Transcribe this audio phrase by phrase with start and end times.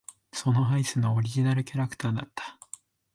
[0.33, 2.57] そのアイスのオリジナルのキャラクターだった。